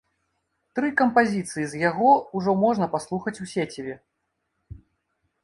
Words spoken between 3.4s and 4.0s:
у сеціве.